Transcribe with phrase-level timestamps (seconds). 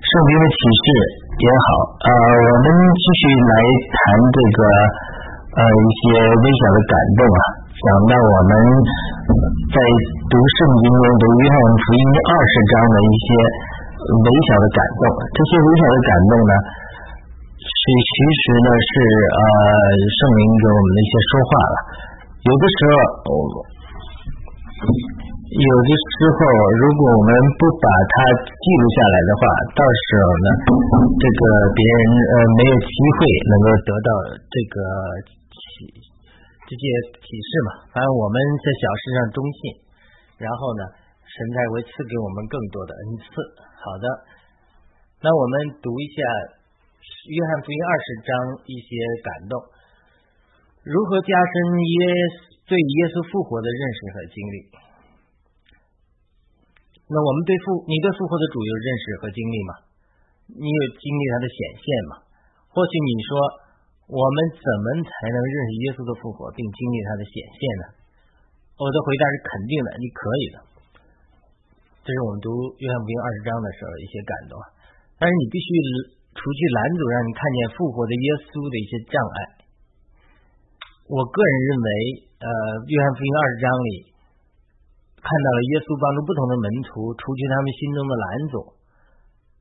[0.00, 0.84] 圣经的启示
[1.28, 3.98] 也好，呃，我们继续来谈
[4.32, 4.60] 这个
[5.54, 6.04] 呃一些
[6.40, 8.52] 微小的感动啊，讲到我们
[9.68, 9.76] 在
[10.24, 13.28] 读圣经中读约翰福音二十章的一些
[14.08, 15.04] 微小的感动，
[15.36, 16.54] 这些微小的感动呢，
[17.60, 18.92] 是其实呢是
[19.36, 19.42] 呃
[20.16, 21.76] 圣灵给我们的一些说话了，
[22.48, 22.96] 有的时候。
[25.50, 26.38] 有的时候，
[26.78, 28.14] 如果我们不把它
[28.46, 29.42] 记录下来的话，
[29.74, 30.48] 到时候呢，
[31.18, 31.42] 这个
[31.74, 33.18] 别人呃没有机会
[33.50, 34.10] 能够得到
[34.46, 34.74] 这个
[35.50, 35.90] 启
[36.70, 36.82] 这些
[37.18, 37.70] 启示嘛。
[37.90, 39.60] 反正我们在小事上忠信，
[40.38, 40.86] 然后呢，
[41.26, 43.26] 神才会赐给我们更多的恩赐。
[43.82, 44.06] 好的，
[45.18, 46.22] 那我们读一下
[47.26, 48.30] 约翰福音二十章
[48.70, 49.58] 一些感动，
[50.86, 51.94] 如何加深耶
[52.70, 54.58] 对耶稣复活的认识和经历。
[57.10, 59.72] 那我们对复你对复活的主有认识和经历吗？
[60.46, 62.12] 你有经历他的显现吗？
[62.70, 63.30] 或许你说
[64.06, 67.84] 我们怎么才能认识耶稣的复活并经历他的显现呢？
[68.78, 70.56] 我的回答是肯定的，你可以的。
[72.06, 72.46] 这是我们读
[72.78, 74.54] 约翰福音二十章的时候一些感动，
[75.18, 75.66] 但是你必须
[76.30, 79.38] 除去拦阻让你看见复活的耶稣的一些障碍。
[81.10, 81.90] 我个人认为，
[82.38, 82.46] 呃，
[82.86, 84.09] 约翰福音二十章里。
[85.20, 88.54] 看到了耶稣帮助不同的门徒除去他们心中的拦阻，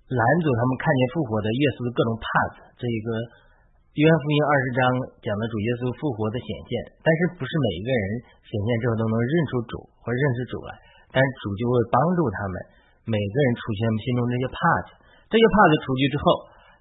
[0.07, 2.25] 拦阻他们看见复活的耶稣的各种帕
[2.55, 2.57] 子。
[2.79, 3.09] 这一个
[3.99, 4.79] 约翰福音二十章
[5.19, 6.71] 讲的主耶稣复活的显现，
[7.03, 8.03] 但是不是每一个人
[8.47, 10.71] 显现之后都能认出主或认识主来，
[11.11, 12.55] 但是主就会帮助他们，
[13.11, 14.89] 每个人除去他们心中这些帕子，
[15.27, 16.23] 这些帕子除去之后，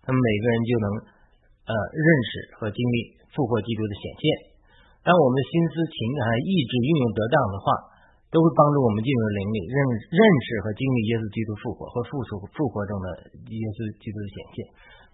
[0.07, 0.87] 他们每个人就能
[1.67, 2.31] 呃认识
[2.63, 2.97] 和经历
[3.35, 4.23] 复活基督的显现。
[5.03, 7.67] 当我们的心思、情感、意志运用得当的话。
[8.29, 9.77] 都会帮助我们进入灵里认
[10.13, 13.07] 认识和经历耶稣基督复活和复活复活中的
[13.49, 14.59] 耶稣基督的显现。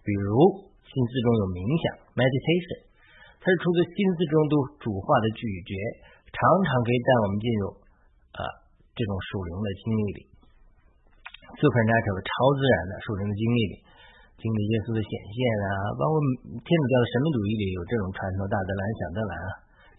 [0.02, 0.34] 比如
[0.82, 1.84] 心思中有冥想
[2.18, 2.90] （meditation），
[3.38, 5.70] 它是出自心思中都主化的咀嚼，
[6.34, 7.64] 常常可以带我们进入
[8.34, 8.40] 啊
[8.98, 10.20] 这种属灵的经历里
[11.54, 13.74] ，supernatural 超自然的属灵的经历里，
[14.42, 15.38] 经历耶稣的显现
[15.70, 16.18] 啊，包括
[16.50, 19.48] 天主教的神秘主义里有这种传统，大德兰、小德兰啊，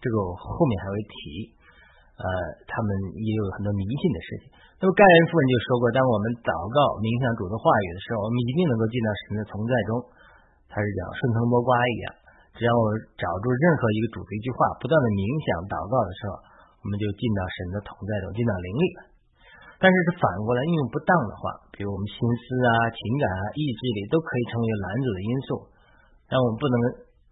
[0.04, 1.55] 这个我后面还会提。
[2.16, 2.26] 呃，
[2.64, 2.88] 他们
[3.20, 4.44] 也有很多迷信的事情。
[4.80, 9.90] 那么盖恩夫人就说过，当我们祷告、冥想主的话语的时候，我们一定能够进到神的同在中。
[10.72, 12.12] 他是讲顺藤摸瓜一样，
[12.56, 12.84] 只要我
[13.16, 16.40] 找住任何一个主的一句话，不断的冥想祷告的时候，
[16.80, 19.00] 我们就进到神的同在中，进到灵里了。
[19.76, 21.44] 但是是反过来运用不当的话，
[21.76, 25.48] 比如我们心思啊、情感啊、意志力都可以成为拦阻的因素，
[26.32, 26.76] 让我们不能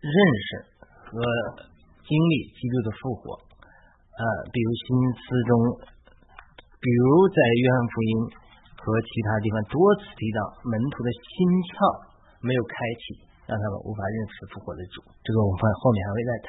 [0.04, 0.48] 认识
[1.08, 1.16] 和
[2.04, 3.40] 经历基督的复活。
[4.14, 4.22] 呃，
[4.54, 4.86] 比如心
[5.18, 5.52] 思中，
[6.78, 8.12] 比如在约翰福音
[8.78, 10.38] 和其他地方多次提到
[10.70, 11.34] 门徒的心
[11.74, 11.74] 窍
[12.38, 13.02] 没有开启，
[13.50, 15.02] 让他们无法认识复活的主。
[15.26, 16.48] 这个我们后面还会再谈。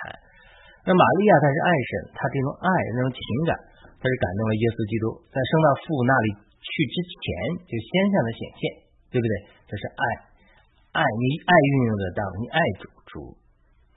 [0.85, 3.51] 那玛利亚她是爱神，她这种爱那种情感，
[3.97, 6.27] 她是感动了耶稣基督，在升到父那里
[6.61, 7.25] 去之前
[7.65, 8.61] 就先向他显现，
[9.09, 9.33] 对不对？
[9.65, 10.03] 这是爱，
[10.93, 13.33] 爱你爱运用得到，你爱主，主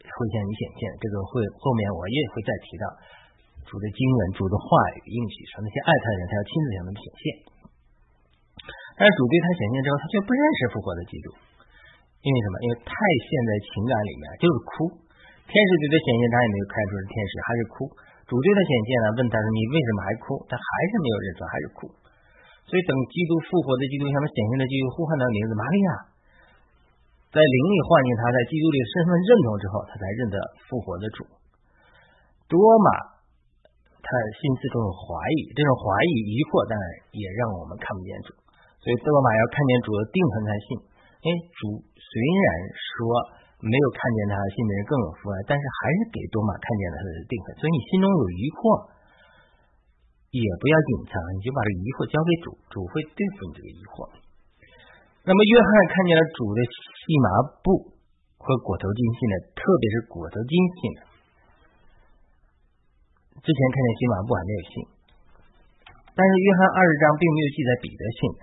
[0.01, 0.89] 会向你显现。
[1.05, 2.89] 这个会后面我也会再提到。
[3.69, 4.65] 主的经文，主的话
[4.97, 7.23] 语，应许说那些爱他的人，他要亲自向他们显现。
[8.97, 11.29] 但是主对他显现之后，他却不认识复活的基督，
[12.25, 12.55] 因为什么？
[12.65, 14.73] 因为太陷在情感里面，就是哭。
[15.47, 17.77] 天使对他显现，他也没有看出是天使，还是哭。
[18.27, 21.79] 主对他显现了，问他说：“你为什么还哭？”他还是没有认出，还是哭。
[22.69, 25.91] 所以等基督复活的基督向他显现的基督呼唤他的名字玛利亚，
[27.33, 30.37] 在灵里唤醒他，在基督里身份认同之后，他才认得
[30.67, 31.29] 复活的主。
[32.49, 33.18] 多玛。
[34.09, 35.05] 他心思中有怀
[35.37, 38.33] 疑，这种怀疑、疑惑，当然也让我们看不见主。
[38.81, 40.69] 所以多玛要看见主的定恒才信。
[41.21, 42.97] 因为主虽然说
[43.59, 47.47] 没有看见他信的人更有福了，但是还是给多玛看见了他的定恒。
[47.59, 48.63] 所以你心中有疑惑，
[50.31, 54.09] 也不要隐藏，你就把这疑惑交给主，主会对付你这个疑惑。
[55.27, 57.29] 那么约翰看见了主的细麻
[57.67, 57.99] 布
[58.39, 61.01] 和裹头巾信的，特别是裹头巾信的。
[63.39, 64.73] 之前看见新马布还没有信，
[66.13, 68.43] 但是约翰二十章并没有记载彼得信的。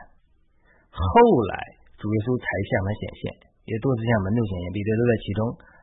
[0.95, 1.11] 后
[1.51, 1.53] 来
[1.99, 3.23] 主耶稣才向他显现，
[3.67, 5.39] 也多次向门徒显现，彼得都在其中，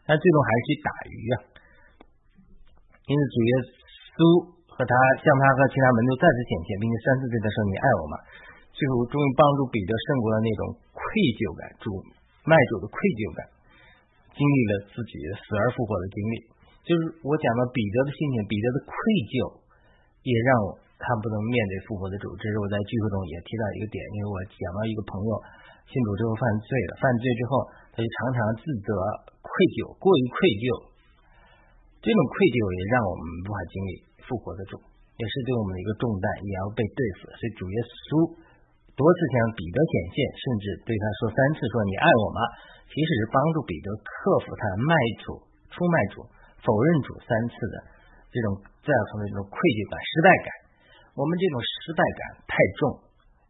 [0.09, 1.35] 但最终还是去打鱼啊。
[3.11, 3.53] 因此主耶
[4.17, 4.19] 稣
[4.73, 8.15] 和他向他和其他门徒再次显现，并且三次对他说：“你爱我吗？”
[8.73, 10.61] 最后终于帮助彼得胜过了那种
[10.97, 11.03] 愧
[11.37, 11.93] 疚感，主
[12.49, 13.45] 卖主的愧疚感，
[14.33, 16.37] 经历了自己死而复活的经历。
[16.83, 18.93] 就是我讲到彼得的心情，彼得的愧
[19.31, 19.35] 疚，
[20.27, 20.51] 也让
[20.99, 22.27] 他不能面对复活的主。
[22.39, 25.33] 这是我在聚会中也提到一个点，因为我讲到一个朋友，
[25.87, 27.51] 信主之后犯罪了，犯罪之后
[27.95, 28.91] 他就常常自责、
[29.41, 30.67] 愧疚，过于愧疚。
[32.03, 33.91] 这种愧疚也让我们无法经历
[34.27, 34.75] 复活的主，
[35.19, 37.31] 也是对我们的一个重担，也要被对付。
[37.39, 37.79] 所以主耶
[38.11, 38.27] 稣
[38.99, 42.43] 多次向彼得显现，甚至对他说三次：“说你爱我吗？”
[42.91, 44.11] 其实是帮助彼得克
[44.43, 44.93] 服他的卖
[45.23, 45.39] 主、
[45.71, 46.27] 出卖主、
[46.63, 47.77] 否认主三次的
[48.31, 50.49] 这种造成的这种愧疚感、失败感。
[51.13, 52.81] 我们这种失败感太重，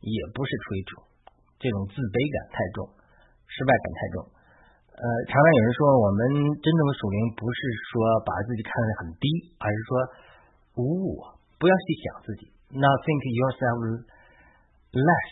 [0.03, 0.93] 也不是出于主。
[1.63, 2.91] 这种自卑感太重，
[3.47, 4.17] 失败感太重。
[4.93, 6.21] 呃，常常有人说，我们
[6.59, 7.59] 真正的属灵不是
[7.95, 9.25] 说把自己看得很低，
[9.63, 9.91] 而是说
[10.83, 12.51] 无我，不要去想自己。
[12.75, 13.79] Not think yourself
[14.91, 15.31] less,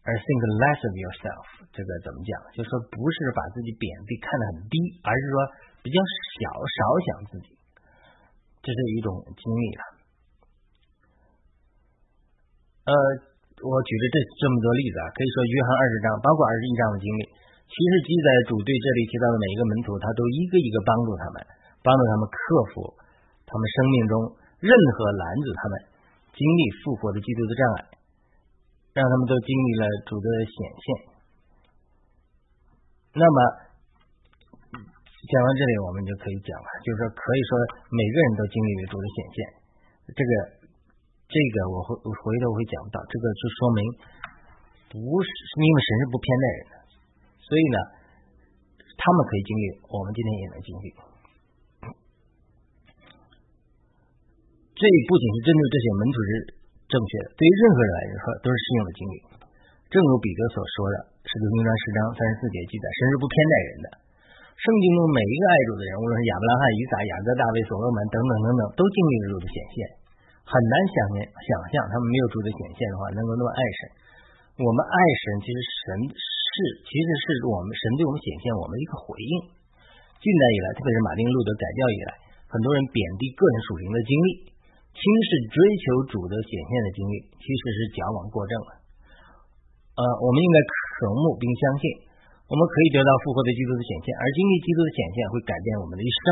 [0.00, 1.44] 而 think less of yourself。
[1.76, 2.32] 这个怎么讲？
[2.56, 4.74] 就是说，不是把自己贬低看得很低，
[5.04, 5.36] 而是说
[5.86, 7.54] 比较小，少想自己。
[8.58, 9.82] 这是一种经历了。
[12.90, 12.92] 呃。
[13.56, 17.24] 我举的这这么多例子啊，可以说约翰二十章，包括二十一章的经历，
[17.64, 21.40] 其实记载主对这里提到的每一个门徒，他都一个一个帮助他们，
[21.80, 22.36] 帮助他们克
[22.76, 22.92] 服
[23.48, 24.12] 他们生命中
[24.60, 25.74] 任何拦阻他们
[26.36, 27.96] 经历复活的基督的障碍，
[28.92, 30.86] 让他们都经历了主的显现。
[33.16, 33.38] 那么
[35.26, 37.50] 讲到这里，我们就可以讲了，就是说，可以说
[37.90, 39.38] 每个人都经历了主的显现，
[40.14, 40.32] 这个。
[41.26, 43.80] 这个我会回头会讲到，这个就说明
[44.94, 44.94] 不
[45.26, 45.28] 是
[45.58, 46.74] 因为神是不偏待人的，
[47.42, 47.78] 所以呢，
[48.94, 50.86] 他们可以经历，我们今天也能经历。
[54.78, 56.30] 这不仅是针对这些门徒是
[56.94, 59.14] 正确的，对于任何人来说都是适用的经历。
[59.90, 60.96] 正如彼得所说的，
[61.26, 64.05] 《使徒行传》十章三十四节记载，神是不偏待人的。
[64.56, 69.76] 圣经中每一个爱主的人，无论是亚伯拉罕、以撒、雅各、大卫、所罗门等等等等，都经历了主的显现。
[70.48, 73.80] 很难想象，想象他们没有主的显现的话，能够那么爱神。
[74.64, 76.54] 我们爱神，其实神是，
[76.88, 79.34] 其实是我们神对我们显现我们一个回应。
[80.24, 82.10] 近代以来，特别是马丁路德改教以来，
[82.48, 84.28] 很多人贬低个人属灵的经历，
[84.96, 88.70] 轻视追求主的显现的经历，其实是矫枉过正了。
[90.00, 91.84] 呃，我们应该渴慕并相信，
[92.46, 96.22] 我们可以得到复活的基督的显现，而经历基督的显现会改变我们的一生。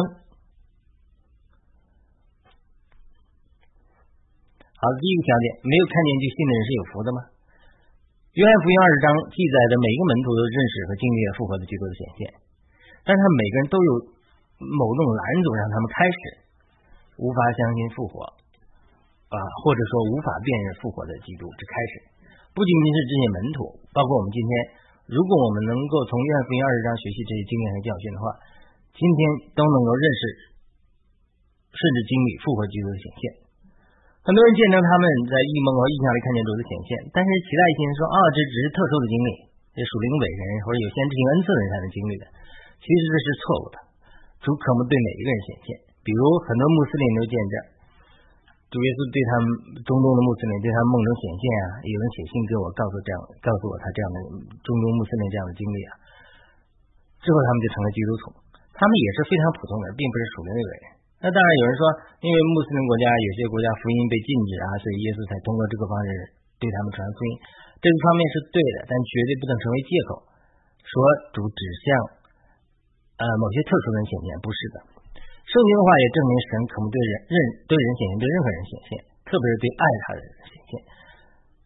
[4.78, 7.18] 好，第一个条件，没有看见就信的人是有福的吗？
[8.34, 12.22] 约翰福音二十章记载的每一个门徒都认识和经历了复活的基督的显现，
[13.02, 13.90] 但是他们每个人都有
[14.58, 16.18] 某种拦阻让他们开始
[17.18, 18.22] 无法相信复活
[19.34, 21.92] 啊，或者说无法辨认复活的基督之开始。
[22.54, 23.58] 不仅仅是这些门徒，
[23.90, 24.50] 包括我们今天，
[25.04, 28.24] 如果我们能够从约翰福音二十章学习这些经验和教训的话，
[28.96, 29.18] 今天
[29.52, 30.22] 都能够认识
[31.76, 33.22] 甚至经历复活基督的显现。
[34.24, 39.30] 很多人见证他们在异梦和异象里看见主的显现，但是其他一些人说啊，这只是特殊的经历，
[39.76, 42.24] 这属灵伟人或者有先知性恩赐的人才能经历的。
[42.80, 43.76] 其实这是错误的。
[44.40, 45.68] 主可能对每一个人显现，
[46.00, 47.54] 比如很多穆斯林都见证，
[48.74, 49.46] 主耶稣对他们
[49.86, 54.18] 中东的穆斯林对他们梦中显现啊，有人写信给我告诉这样告诉我他这样的
[54.66, 55.90] 中东穆斯林这样的经历啊，
[57.22, 58.22] 之后他们就成了基督徒，
[58.74, 60.86] 他们也是非常普通的，并不是属灵的伟人。
[61.22, 61.82] 那当然有人说，
[62.18, 66.10] 因为穆斯林国家有些国家福音被禁止啊，所以耶稣才通过这个方式
[66.58, 67.30] 对他们传福音。
[67.78, 70.10] 这个方面是对的，但绝对不能成为借口，
[70.82, 70.92] 说
[71.30, 71.86] 主指向
[73.22, 74.76] 呃某些特殊人显现，不是的。
[75.54, 77.36] 圣经的话也证明神可能对人任
[77.70, 78.90] 对人显现，对任何人显现，
[79.22, 80.72] 特别是对爱他的人显现。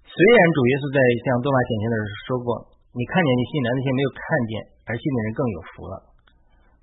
[0.05, 2.49] 虽然主耶稣在向多马显现的时候说过
[2.93, 4.53] ：“你看见你信的那些没有看见
[4.85, 5.95] 而信的人更有福了。”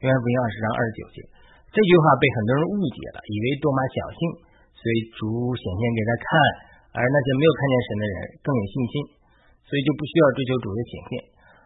[0.01, 1.17] 约翰福音二十章二十九节。
[1.69, 4.19] 这句话被很多人误解了，以为多玛小信，
[4.73, 6.25] 所以主显现给他看，
[6.97, 8.93] 而那些没有看见神的人更有信心，
[9.69, 11.11] 所以就不需要追求主的显现。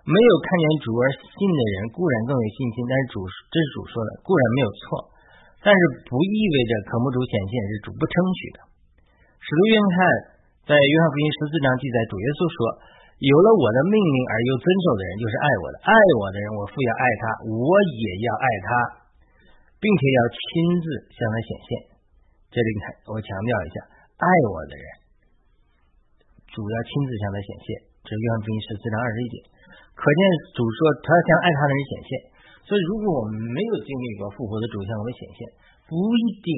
[0.03, 4.84] 没有看见主而信的人固然更有信心，但是主这是主说的，固然没有错，
[5.59, 8.57] 但是不意味着可慕主显现是主不称许的。
[9.39, 9.97] 使徒约翰
[10.67, 12.57] 在约翰福音十四章记载，主耶稣说
[13.19, 18.69] ：“有了我的命令而又遵守的人，就是爱我的；爱我的人，我父要爱他，我也要爱他。”
[19.79, 20.43] 并且要亲
[20.83, 21.69] 自向他显现。
[22.51, 23.75] 这里你看，我强调一下，
[24.19, 24.83] 爱我的人
[26.51, 27.67] 主要亲自向他显现。
[28.03, 29.35] 这是约翰福音十四章二十一节，
[29.95, 30.19] 可见
[30.51, 32.11] 主说他向爱他的人显现。
[32.67, 35.39] 所以，如果我们没有经历过复活的主向我们显现，
[35.87, 36.49] 不一定。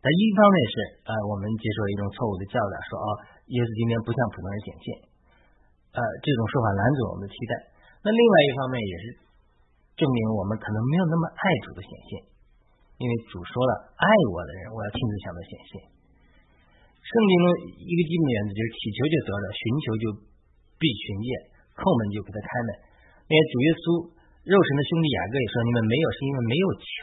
[0.00, 0.74] 但一方面是
[1.04, 3.08] 呃，我们接受了一种错误的教导，说啊，
[3.52, 4.86] 耶稣今天不像普通人显现，
[5.92, 7.52] 呃，这种说法拦阻我们的期待。
[8.00, 9.04] 那另外一方面也是
[10.00, 12.10] 证明我们可能没有那么爱主的显现。
[13.00, 15.72] 因为主说了，爱我的人，我要亲自向他显现。
[17.00, 17.44] 圣经中
[17.80, 20.04] 一个基本原则就是：祈求就得了，寻求就
[20.76, 21.28] 必寻见，
[21.80, 22.70] 叩门就给他开门。
[23.24, 23.84] 因为主耶稣
[24.40, 26.96] 肉身的兄弟雅各也说：“你们没有，是因为没有求；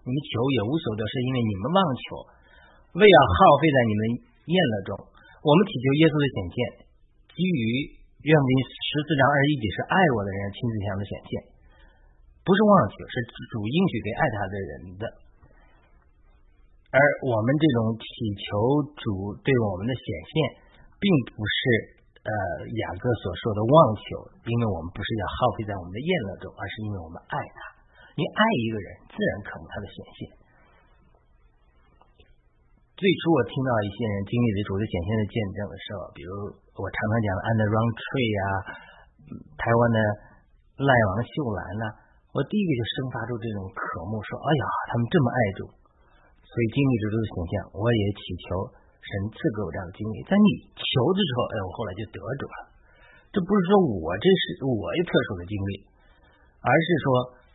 [0.00, 2.04] 你们求也无所得，是因为你们妄求，
[2.96, 4.02] 为要耗费在你们
[4.48, 4.90] 宴乐中。”
[5.44, 6.58] 我们祈求耶稣的显现，
[7.36, 7.64] 基于
[8.24, 11.32] 愿福十四章二十一节是爱我的人亲自向的显现，
[12.44, 13.14] 不是妄求，是
[13.52, 15.04] 主应许给爱他的人的。
[16.92, 18.08] 而我们这种祈
[18.40, 18.48] 求
[19.00, 20.34] 主对我们的显现，
[20.96, 21.06] 并
[21.36, 21.99] 不是。
[22.20, 22.32] 呃，
[22.68, 24.04] 雅各所说的妄求，
[24.44, 27.58] 因为我们不是要耗费在我们的厌乐中，而是因为我们爱他。
[28.12, 30.20] 你爱一个人，自然渴慕他的显现。
[33.00, 36.28] 最初我听到一些人经历的主的显现的见证的时候，比如
[36.76, 38.04] 我常常讲的安德朗翠
[38.36, 38.40] 呀，
[39.56, 39.98] 台湾的
[40.84, 41.84] 赖王秀兰呐，
[42.36, 43.80] 我第一个就生发出这种渴
[44.12, 45.60] 慕，说：哎呀，他们这么爱主，
[46.44, 48.76] 所以经历主的显现，我也祈求。
[49.00, 52.56] 神赐给我这样的经历，在你求的时候，哎，我后来就得着了。
[53.32, 55.72] 这不是说我这是我有特殊的经历，
[56.60, 57.06] 而是说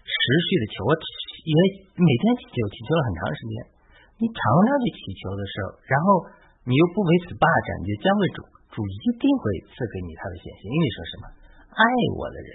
[0.03, 1.55] 持续的求，我也
[1.99, 3.55] 每天祈求，祈求了很长时间。
[4.15, 6.07] 你常常去祈求的时候，然后
[6.63, 8.39] 你又不为此霸占，你就交给主，
[8.71, 10.71] 主一定会赐给你他的显现。
[10.71, 11.23] 因为说什么？
[11.75, 11.83] 爱
[12.15, 12.49] 我的人，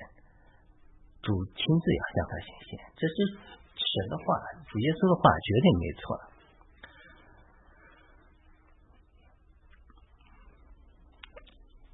[1.20, 3.14] 主亲自要向他显现，这是
[3.76, 4.24] 神的话，
[4.64, 6.02] 主耶稣的话绝对没错。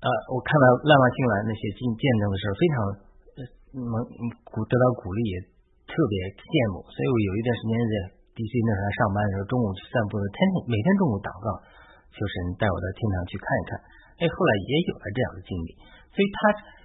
[0.07, 2.77] 呃，我看到浪漫新兰那些见见证的时候，非常
[3.75, 3.95] 能
[4.47, 5.37] 鼓得到鼓励，也
[5.83, 6.87] 特别羡慕。
[6.87, 7.95] 所以我有一段时间在
[8.39, 11.59] DC 那时候上班的时候，中午去散步的，天天每天中午祷告，
[12.15, 13.71] 求神带我到天堂去看一看。
[14.23, 15.75] 哎，后来也有了这样的经历。
[16.15, 16.39] 所以他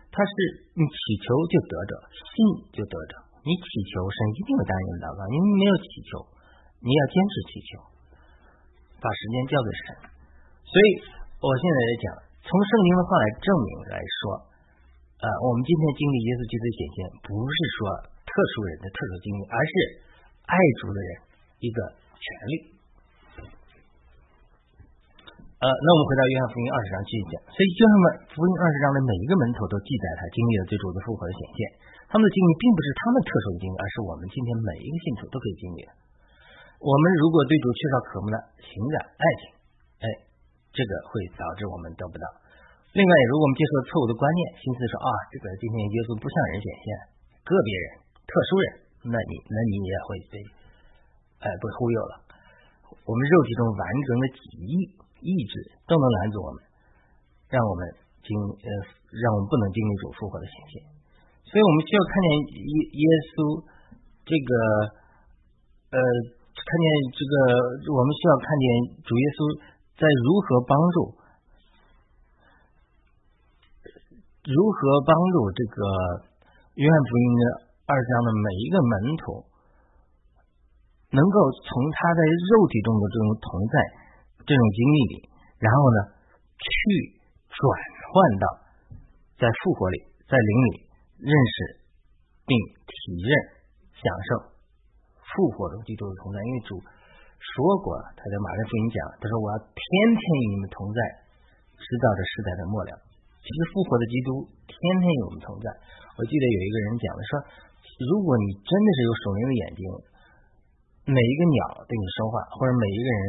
[0.10, 0.34] 他是
[0.74, 1.94] 你祈求就得着，
[2.25, 2.34] 信
[2.74, 3.22] 就得着。
[3.46, 6.25] 你祈求神一定会答应你祷告，因为没有祈求，
[6.82, 7.70] 你要坚持祈求，
[8.98, 10.10] 把时间交给神。
[10.66, 10.88] 所以
[11.38, 12.31] 我现在也讲。
[12.42, 14.20] 从圣经的话来证明来说，
[15.22, 17.78] 呃，我们今天经历耶稣基督的显现，不是说
[18.26, 19.74] 特殊人的特殊经历，而是
[20.50, 21.12] 爱主的人
[21.62, 21.78] 一个
[22.18, 22.54] 权利。
[25.62, 27.94] 呃，那我们回到约翰福音二十章继续讲，所以约翰
[28.34, 31.60] 福音二十章的每一个门徒都记载他经历了最主的复活的显现，
[32.10, 35.94] 他们的经历并不是他们特殊的经历，而是我们今天每一个信徒都可以经历的。
[36.82, 39.61] 我们如果对主缺少渴慕的情感爱情，
[40.72, 42.25] 这个会导致我们得不到。
[42.92, 46.88] 另外，如果我们接受错误的观念，心思说啊，这个今天耶稣不像人显现，
[47.48, 47.86] 个别人、
[48.28, 48.66] 特殊人，
[49.08, 50.36] 那你那你也会被
[51.40, 52.13] 哎被忽悠了。
[53.08, 54.74] 我们肉体中完整的己意
[55.24, 55.54] 意志
[55.88, 56.60] 都能拦阻我们，
[57.48, 57.88] 让我们
[58.20, 58.70] 经呃
[59.24, 60.74] 让我们不能经历主复活的显现。
[61.48, 62.28] 所以我们需要看见
[62.60, 63.36] 耶耶稣
[64.28, 64.51] 这个
[65.96, 65.98] 呃
[66.51, 66.86] 看见
[67.16, 67.34] 这个
[67.88, 68.66] 我们需要看见
[69.08, 69.71] 主耶稣。
[70.01, 71.13] 在如何帮助，
[74.50, 75.77] 如何帮助这个
[76.74, 77.41] 约翰福音的
[77.86, 79.46] 二章的每一个门徒，
[81.13, 83.75] 能够从他在肉体中的这种同在、
[84.41, 85.29] 这种经历里，
[85.62, 85.98] 然后呢，
[86.58, 86.74] 去
[87.46, 87.62] 转
[88.10, 88.46] 换到
[89.38, 90.89] 在复活里、在灵里
[91.22, 91.77] 认识
[92.50, 92.58] 并
[92.89, 93.29] 体认、
[94.01, 94.50] 享受
[95.22, 96.81] 复活中基督的同在，因为主。
[97.42, 99.82] 说过，他在马太福音讲，他说我要天
[100.14, 101.00] 天与你们同在，
[101.74, 102.94] 直到这时代的末了。
[103.42, 105.66] 其实复活的基督天天与我们同在。
[106.16, 107.32] 我记得有一个人讲的说，
[108.06, 109.82] 如果你真的是有属灵的眼睛，
[111.10, 113.22] 每一个鸟对你说话，或者每一个人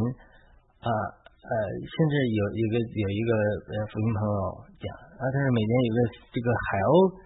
[0.84, 0.88] 啊
[1.24, 3.30] 呃，甚至有有个有一个
[3.72, 4.36] 呃福音朋友
[4.76, 5.98] 讲啊，他说每年有个
[6.30, 7.16] 这个海鸥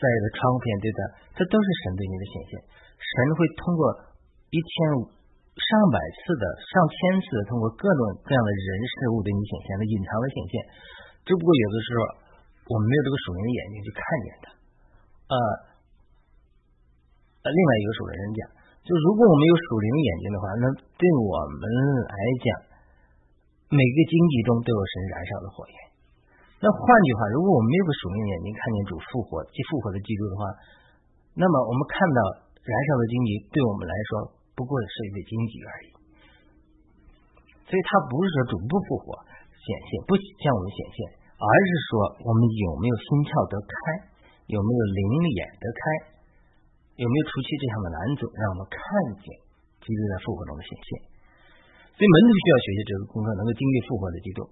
[0.00, 1.00] 在的窗户边对的，
[1.36, 2.52] 这都是神对你的显现。
[2.96, 3.82] 神会通过
[4.48, 4.72] 一千
[5.04, 5.19] 五。
[5.60, 10.54] 上百次的、上千次的，通过各种各样的人事物对你显现的隐藏的显现，
[11.28, 12.00] 只不过有的时候
[12.72, 14.46] 我们没有这个属灵的眼睛去看见它。
[15.30, 15.34] 呃，
[17.44, 18.40] 呃，另外一个属灵人讲，
[18.82, 20.64] 就如果我们有属灵的眼睛的话，那
[20.98, 21.62] 对我们
[22.08, 22.46] 来讲，
[23.70, 25.76] 每个经济中都有神燃烧的火焰。
[26.62, 30.42] 那换句话，如果我们没有个属灵眼睛看见主复活、即复活的基督的话，
[31.36, 32.18] 那么我们看到
[32.58, 34.39] 燃烧的经济对我们来说。
[34.60, 35.88] 不过是一个荆棘而已，
[37.64, 39.16] 所以它不是说主不复活
[39.56, 40.98] 显现，不向我们显现，
[41.40, 41.88] 而是说
[42.28, 43.72] 我们有没有心窍得开，
[44.52, 45.00] 有没有灵
[45.32, 45.80] 眼得开，
[47.00, 48.76] 有没有除去这样的拦阻，让我们看
[49.24, 49.32] 见
[49.80, 50.88] 基督在复活中的显现。
[51.96, 54.44] 所以门徒需要学习这个功课，能够经历复活的基督。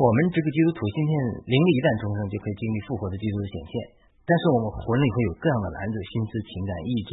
[0.00, 1.12] 我们这个基督徒今天
[1.44, 3.72] 灵力一旦重生，就可以经历复活的基督的显现。
[4.24, 7.12] 但是我们魂里会有各样的拦阻，心思、情感、意志，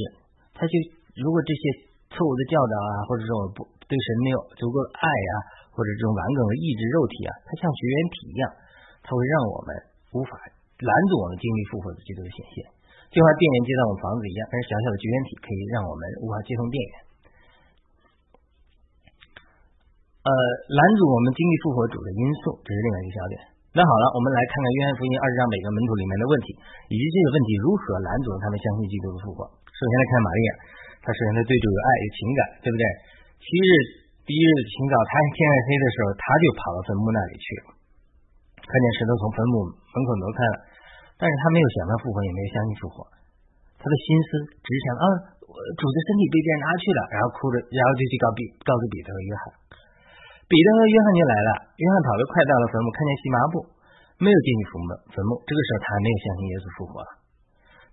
[0.56, 0.72] 他就。
[1.18, 1.64] 如果这些
[2.14, 5.34] 错误的教导啊，或者说我不对神没有足够的爱啊，
[5.74, 8.44] 或者这种完整的意志肉体啊，它像绝缘体一样，
[9.02, 9.70] 它会让我们
[10.14, 10.38] 无法
[10.86, 12.66] 拦阻我们经历复活的基督的显现，
[13.10, 16.94] 就像电源接到我们房子一样，但是小小的绝缘体可以让我们无法接通电源。
[20.20, 20.32] 呃，
[20.72, 23.36] 拦阻我们经历复活主的因素，这是另外一个焦点。
[23.70, 26.48] 那好了，我们来看看约翰福音二十章每个门徒里面的问题，
[26.92, 29.46] 以及这个问题如何拦阻他们相信基督的复活。
[29.48, 30.52] 首先来看玛利亚，
[31.00, 32.84] 他首先她对主有爱有情感，对不对？
[33.40, 33.72] 七日
[34.28, 37.74] 第一日清早，他天还黑的时候，他就跑到坟墓那里去了，
[38.62, 40.56] 看见石头从坟墓门口挪开了，
[41.18, 43.02] 但是他没有想到复活，也没有相信复活，
[43.80, 45.06] 他的心思只是想啊，
[45.42, 49.42] 主的身体被别人拿去了，然后哭着，然后就去告比告诉彼得和约翰，
[50.46, 53.56] 彼得和约翰就来了，约翰跑得快到了坟墓，看见细麻布，
[54.22, 57.10] 没有进去坟墓，坟墓这个时候他还没有相信耶稣复活了，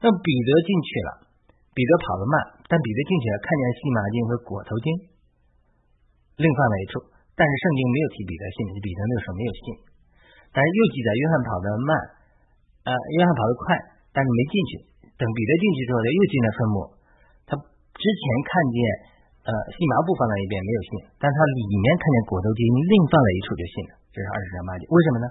[0.04, 1.10] 那彼得进去了，
[1.76, 4.88] 彼得跑得慢，但彼得进去了，看见细麻巾和裹头巾。
[6.40, 7.04] 另放了一处，
[7.36, 9.64] 但是圣经没有提彼得信，彼得那个时候没有信。
[10.56, 11.90] 但是又记载约翰跑得慢，
[12.88, 13.76] 呃，约翰跑得快，
[14.08, 14.72] 但是没进去。
[15.20, 16.76] 等彼得进去之后，他又进了坟墓。
[17.44, 18.76] 他之前看见
[19.44, 23.92] 呃细麻布放在一边没有信，但他里面看见裹头巾另放了一处就信了。
[24.16, 24.88] 这是二十章八节。
[24.88, 25.26] 为什么呢？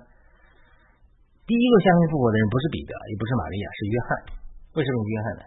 [1.49, 4.09] 第一个相信复活的人不是彼得，也不是玛利亚，是约翰。
[4.77, 5.43] 为什么约翰呢？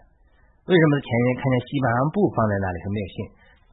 [0.69, 3.17] 为什么前人看见细麻布放在那里他没有信？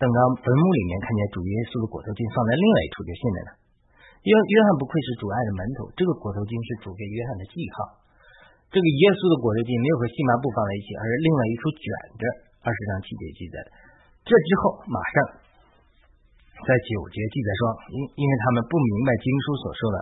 [0.01, 3.51] 等到坟墓里面看见主耶稣的裹头巾放在另外一处就信了呢。
[4.25, 8.01] 约约翰不愧是主爱的门徒，这个裹头巾是主给约翰的记号。
[8.73, 11.85] 这个耶稣的裹头巾没有和细麻布放在一起，而是另外一处卷
[12.17, 12.25] 着。
[12.65, 13.57] 二十章七节记载。
[14.25, 15.17] 这之后马上
[16.65, 19.97] 在九节记载说，因因为他们不明白经书所说的，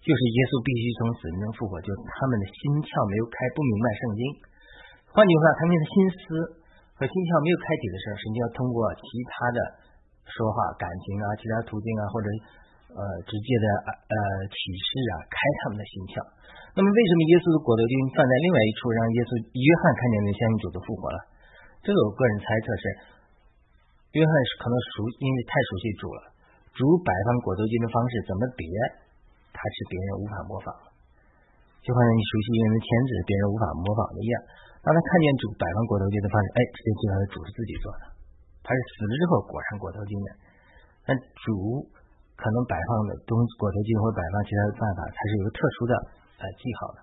[0.00, 4.22] 就是耶稣必须从死人中复活，就他们的心窍没有开，不明白圣经。
[5.12, 6.58] 换句话说，他们的心思。
[6.98, 9.58] 和心窍没有开启的时候，神就要通过其他的
[10.26, 12.26] 说话、感情啊、其他途径啊，或者
[12.90, 14.14] 呃直接的呃
[14.50, 16.18] 启示啊，开他们的心窍。
[16.74, 21.18] 那么，为什么耶稣的果头经放在另外一处，让耶稣约翰看见那相信主的复活了？
[21.86, 22.84] 这个我个人猜测是，
[24.18, 26.20] 约翰是可能熟，因为太熟悉主了。
[26.74, 28.66] 主摆放果头经的方式怎么别，
[29.54, 30.74] 他是别人无法模仿，
[31.86, 34.36] 就好像你熟悉一个人的签字，别人无法模仿的一样。
[34.84, 38.02] 当他看见主摆放裹头巾的方式，哎，直接知道是主是自己做的，
[38.64, 40.28] 他是死了之后裹上裹头巾的。
[41.08, 41.82] 但主
[42.38, 45.92] 可能摆放的东裹头巾或摆放其他的办法，它是有个特殊的
[46.38, 46.98] 呃记号的，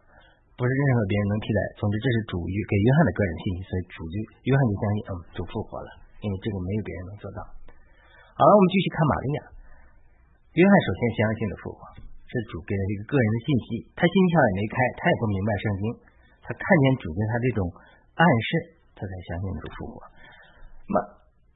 [0.55, 1.59] 不是任何别人能替代。
[1.75, 5.89] 总之，这是主于给约翰的个人信息，所以主就约翰就相信，嗯，主复活了，
[6.23, 7.43] 因为这个没有别人能做到。
[8.37, 9.39] 好了，我们继续看玛利亚。
[10.55, 15.83] 约翰首先相信的复活，是主给了一个个人的信息，他心窍也没开，他也不明白圣经。
[16.45, 17.65] 他看见主对他这种
[18.13, 18.49] 暗示，
[18.93, 19.97] 他才相信主复活。
[20.85, 20.95] 马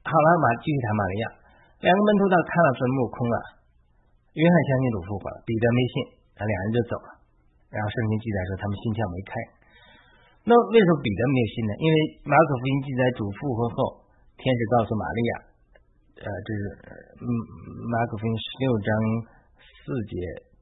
[0.02, 1.24] 好了，马继续谈玛利亚。
[1.86, 3.36] 两个门徒到看了坟墓空了，
[4.34, 5.94] 约翰相信主复活了，彼得没信，
[6.34, 7.08] 他两人就走了。
[7.70, 9.32] 然后圣经记载说他们心窍没开。
[10.42, 11.72] 那为什么彼得没有信呢？
[11.78, 13.76] 因为马可福音记载主复活后，
[14.36, 15.32] 天使告诉玛利亚，
[16.18, 16.60] 呃，这是
[17.22, 17.28] 嗯
[17.86, 18.90] 马可福音十六章
[19.62, 20.16] 四节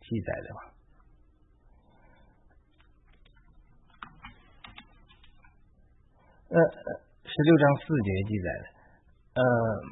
[0.04, 0.60] 记载的吧。
[6.48, 6.56] 呃，
[7.28, 8.64] 十六章四节记载的，
[9.36, 9.42] 呃，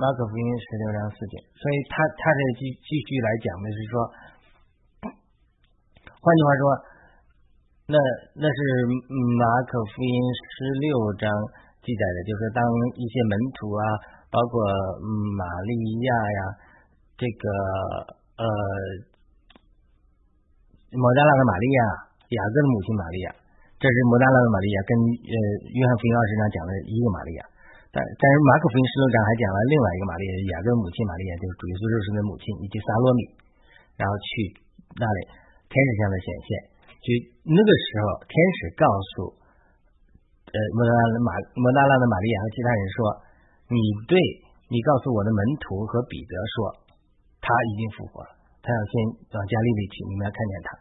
[0.00, 3.94] 马可福音十六章四节，所以他他这继继续来讲的是说，
[6.16, 6.64] 换句话说，
[7.92, 7.96] 那
[8.40, 8.58] 那是
[9.36, 11.28] 马可福音十六章
[11.84, 12.64] 记载的，就是当
[12.96, 13.84] 一些门徒啊，
[14.32, 14.56] 包括
[15.36, 15.76] 玛利
[16.08, 16.40] 亚呀，
[17.20, 17.44] 这个
[18.40, 18.44] 呃，
[20.88, 21.80] 摩加拉的玛利亚，
[22.32, 23.44] 雅各的母亲玛利亚。
[23.76, 25.36] 这是摩大拉的玛利亚，跟呃
[25.68, 27.44] 约翰福音二十章讲的一个玛利亚，
[27.92, 33.20] 但但是马可福音十六章还讲了另外一个玛利亚，雅各母亲玛利亚，就是主耶稣肉身的母亲，以及撒罗米，
[34.00, 34.28] 然后去
[34.96, 35.18] 那里
[35.68, 36.48] 天使向的显现，
[37.04, 37.06] 就
[37.52, 39.36] 那个时候天使告诉
[40.48, 42.96] 呃摩大拉的玛摩大拉的玛利亚和其他人说，
[43.68, 43.76] 你
[44.08, 44.16] 对
[44.72, 46.56] 你告诉我的门徒和彼得说，
[47.44, 48.32] 他已经复活了，
[48.64, 48.92] 他要先
[49.36, 50.80] 往加利利去，你们要看见他，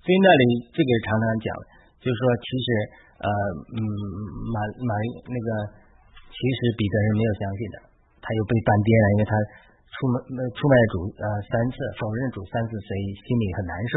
[0.00, 1.52] 所以那里这个常常讲。
[2.00, 2.66] 就是说，其实，
[3.20, 3.28] 呃，
[3.76, 3.80] 嗯，
[4.48, 4.56] 马
[4.88, 4.92] 马
[5.28, 5.48] 那个，
[6.32, 7.76] 其实彼得是没有相信的，
[8.24, 9.32] 他又被半颠了，因为他
[9.92, 10.16] 出卖
[10.56, 13.94] 出卖主呃三次，否认主三次，所以心里很难受。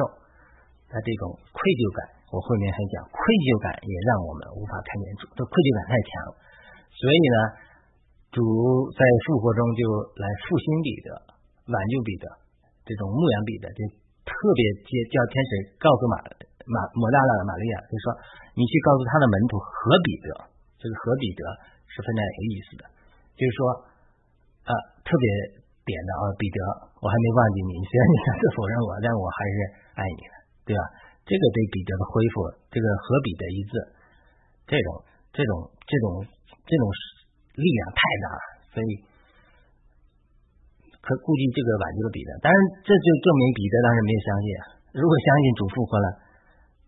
[0.92, 6.12] 他这种愧疚感，我后面还讲，愧疚感也让我们无法看见主，这愧疚感太强。
[6.92, 7.38] 所以呢，
[8.36, 8.44] 主
[8.92, 9.82] 在复活中就
[10.20, 11.08] 来复兴彼得，
[11.72, 12.28] 挽救彼得，
[12.84, 13.80] 这种牧羊彼得，就
[14.28, 16.52] 特别接叫天使告诉马。
[16.66, 18.06] 马摩大拉的玛利亚就说
[18.56, 20.28] ：“你去告诉他的门徒和彼得，
[20.80, 21.42] 这个和彼得
[21.88, 22.82] 是分在哪个意思的？
[23.36, 23.60] 就是说，
[24.68, 24.72] 啊，
[25.04, 25.26] 特别
[25.84, 26.60] 点的啊，彼得，
[27.02, 29.56] 我还没忘记你，虽然你三次否认我，但我还是
[29.98, 30.36] 爱你的，
[30.68, 30.84] 对吧？
[31.24, 32.36] 这个对彼得的恢复，
[32.68, 33.74] 这个和彼得一致，
[34.68, 34.88] 这种
[35.32, 35.52] 这种
[35.88, 36.06] 这种
[36.68, 36.84] 这种
[37.56, 38.44] 力量太大了，
[38.76, 38.90] 所以
[41.00, 42.30] 可估计这个挽救了彼得。
[42.44, 44.48] 当然，这就证明彼得当时没有相信。
[45.00, 46.08] 如果相信主复活了，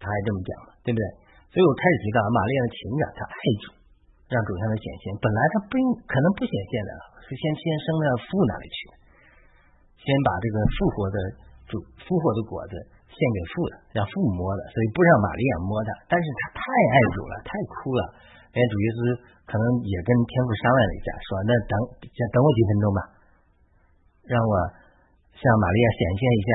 [0.01, 1.03] 他还这么讲了，对不对？
[1.51, 3.65] 所以我开始提到玛利亚的情感，她爱主，
[4.27, 5.03] 让主向她显现。
[5.21, 6.91] 本来她不应可能不显现的，
[7.23, 8.79] 是先先生到父那里去，
[10.01, 11.17] 先把这个复活的
[11.71, 12.75] 主复活的果子。
[13.15, 15.89] 献给父的，让父摸的，所以不让玛利亚摸他。
[16.11, 18.11] 但是他太爱主了，太哭了。
[18.51, 18.99] 连主耶稣
[19.47, 21.73] 可能也跟天父商量了一下，说：“那等
[22.11, 22.99] 先等我几分钟吧，
[24.27, 24.53] 让我
[25.31, 26.49] 向玛利亚显现一下，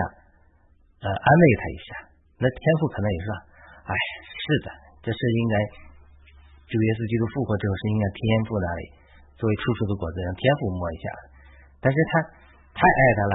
[1.00, 1.88] 呃，安慰他一下。”
[2.40, 3.28] 那天父可能也说
[3.84, 3.92] ：“哎，
[4.24, 4.68] 是的，
[5.04, 5.54] 这是应该
[6.66, 8.82] 主耶稣基督复活之后是应该天父那里
[9.36, 11.06] 作为出熟的果子，让天父摸一下。
[11.84, 12.12] 但是他
[12.72, 13.34] 太爱他了，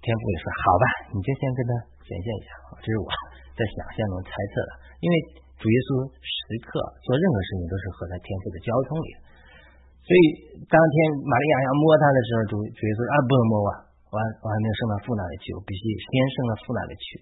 [0.00, 1.72] 天父也说：好吧，你就先跟他。”
[2.08, 3.08] 显现一下，这是我
[3.52, 4.70] 在想象中猜测的。
[5.04, 5.14] 因为
[5.60, 9.12] 主耶稣时刻做任何事情都是和他天赋的交通里，
[10.00, 13.68] 所以当天玛利亚要摸他的时候，主主耶稣啊不能摸我，
[14.08, 17.20] 我我还没有升到父那里去，我必须先升到父那里去。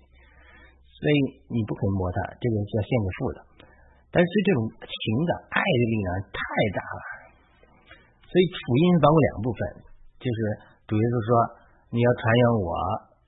[0.96, 1.16] 所以
[1.52, 3.38] 你不可以摸他，这个是要献给父的。
[4.08, 6.40] 但是这种情感爱的力量太
[6.72, 7.02] 大了，
[8.24, 9.60] 所以福音包括两部分，
[10.16, 10.38] 就是
[10.88, 11.30] 主耶稣说
[11.92, 12.70] 你要传扬我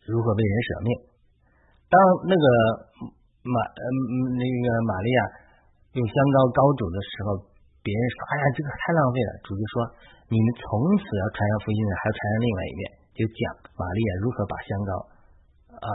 [0.09, 0.91] 如何为人舍命。
[1.93, 2.47] 当那个
[3.45, 3.89] 玛嗯
[4.37, 5.21] 那个玛利亚
[5.97, 7.37] 用香膏膏主的时候，
[7.85, 9.75] 别人说：“哎呀，这个太浪费了。”主就说
[10.33, 10.65] ：“你们从
[11.01, 13.41] 此要传扬福音的，还要传扬另外一面，就讲
[13.77, 14.93] 玛利亚如何把香膏
[15.85, 15.89] 啊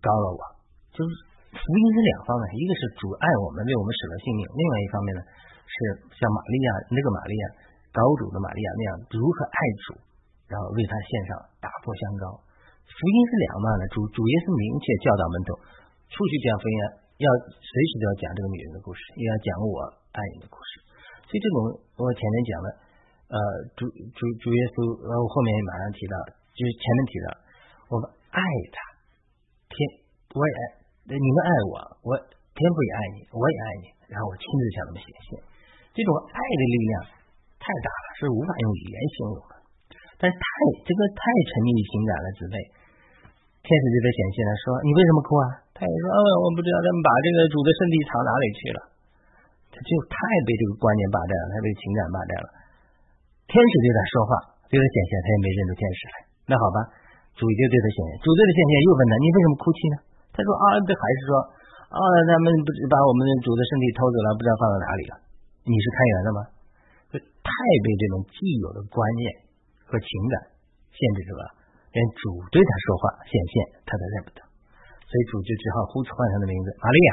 [0.00, 0.40] 高了我。
[0.90, 1.10] 就是
[1.54, 5.20] 福音是两方面，一个是主爱我们，为我们舍了性命；另外一方面呢，
[5.64, 5.76] 是
[6.18, 7.44] 像玛利亚那个玛利亚
[7.94, 9.98] 高主的玛利亚那样，如何爱主，
[10.50, 11.30] 然后为他献上
[11.62, 12.40] 打破香膏。”
[12.90, 15.54] 福音是两面的，主主耶稣明确教导门徒，
[16.10, 16.74] 出去讲福音
[17.22, 20.82] 要随时都要讲这个女人的故事，也要讲我爱你的故事。
[21.30, 21.56] 所以这种
[22.02, 22.68] 我前面讲了，
[23.30, 23.38] 呃，
[23.78, 26.18] 主主主耶稣，然后后面马上提到，
[26.50, 27.26] 就是前面提到，
[27.94, 28.42] 我们爱
[28.74, 28.78] 他，
[30.30, 30.62] 我也爱，
[31.10, 31.74] 你们爱我，
[32.06, 32.10] 我
[32.54, 35.28] 天父也爱你，我也爱你，然后我亲自向他们显现，
[35.90, 36.92] 这种爱的力量
[37.58, 39.52] 太大了，是无法用语言形容的。
[40.22, 40.44] 但是太
[40.86, 42.56] 这个太沉迷于情感了，姊妹。
[43.60, 45.46] 天使就在显现了，说你为什么哭啊？
[45.76, 48.78] 他也说，哦，我不知道他们把这个主的身体藏哪里去了。
[49.68, 50.16] 他就太
[50.46, 52.48] 被这个观念霸占了，他被情感霸占了。
[53.50, 54.30] 天使对他说话，
[54.70, 56.16] 对他显现，他也没认出天使来。
[56.48, 56.78] 那好吧，
[57.36, 59.96] 主就对他显现，主对他显现又问他，你为什么哭泣呢？
[60.40, 61.32] 他说啊，这还是说
[61.92, 65.14] 啊，他们不把我们主的身体偷走了，不知道放到哪里了。
[65.68, 66.40] 你是开源的吗？
[67.12, 67.52] 就太
[67.84, 69.52] 被这种既有的观念。
[69.90, 70.54] 和情感
[70.94, 71.50] 限制住了，
[71.90, 74.40] 连主对他说话显现，他都认不得，
[75.02, 77.12] 所以主就只好呼唤他的名字玛利亚，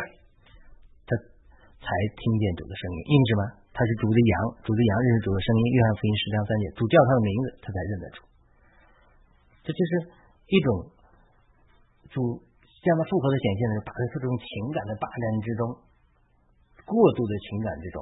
[1.10, 3.42] 他才听见主的声音，因为什么？
[3.74, 5.62] 他是主的羊，主的羊认识主的声音。
[5.74, 8.18] 约翰福音十章三节，主叫他的名字，他才认得主。
[9.66, 9.92] 这就是
[10.54, 10.70] 一种
[12.14, 12.46] 主
[12.88, 15.62] 这样的复合的显现呢，把他这种情感的霸占之中，
[16.88, 18.00] 过度的情感之中，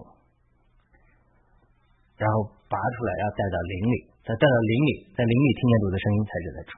[2.21, 3.97] 然后拔出来，要带到灵里。
[4.21, 6.73] 在带到灵里，在灵里听见主的声音才认得主，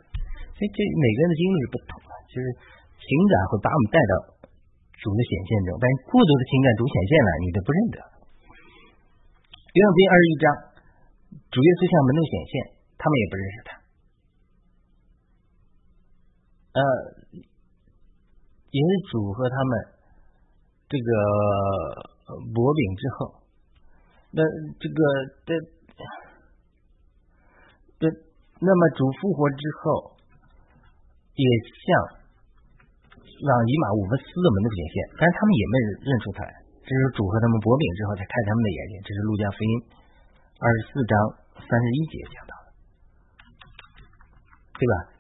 [0.56, 2.48] 所以这每个人的经历是不同的，就是
[2.96, 4.14] 情感会把我们带到
[5.00, 7.98] 主的显现中，但是过度的情感主显现了，你都不认得。
[9.76, 10.46] 约翰福音二十一章，
[11.52, 12.52] 主耶稣向门徒显现，
[13.00, 13.70] 他们也不认识他。
[16.76, 16.82] 呃，
[18.72, 19.72] 也是主和他们
[20.88, 21.10] 这个
[22.54, 23.44] 薄饼之后，
[24.32, 24.44] 那
[24.80, 25.00] 这个
[25.46, 25.52] 这。
[27.98, 28.06] 这，
[28.62, 30.14] 那么主复活之后，
[31.34, 31.90] 也像
[33.42, 35.74] 让以马五分四的门的显现，但是他们也没
[36.06, 36.54] 认出他来。
[36.86, 39.02] 这是主和他们薄饼之后才开他们的眼睛。
[39.02, 39.72] 这是路加福音
[40.62, 41.18] 二十四章
[41.58, 42.70] 三十一节讲到的，
[44.78, 45.17] 对吧？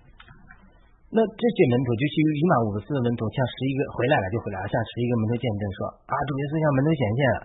[1.13, 7.39] 那这些门徒就去以马五十四的门徒，像十一个回来了就回来了，像十一个门徒见证说啊，主耶稣向门徒显现了，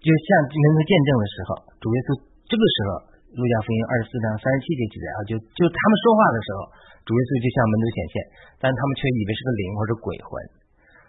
[0.00, 1.50] 就像门徒见证的时候，
[1.82, 2.08] 主耶稣
[2.48, 2.90] 这个时候。
[3.32, 6.68] 路加福音二十四章三十七节记载啊，就就他们说话的时候，
[7.00, 8.14] 主耶稣就向门徒显现，
[8.60, 10.28] 但他们却以为是个灵或者鬼魂。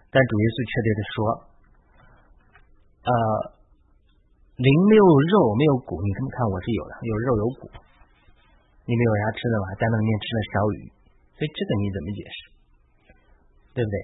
[0.07, 1.15] 但主耶稣却对他说
[3.11, 3.11] ：“呃，
[4.55, 7.67] 灵没有肉，没有骨，你这么看我是有的，有肉有骨。
[8.87, 9.65] 你们有啥吃的吗？
[9.75, 10.79] 在那里面吃了烧鱼，
[11.35, 12.37] 所以这个你怎么解释？
[13.73, 13.97] 对不对？